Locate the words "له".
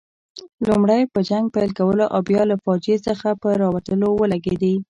2.51-2.55